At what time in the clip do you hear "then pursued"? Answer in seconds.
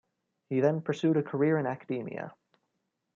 0.61-1.15